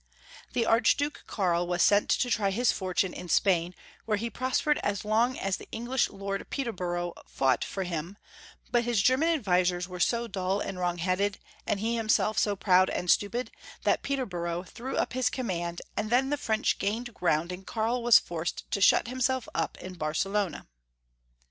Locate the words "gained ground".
16.79-17.51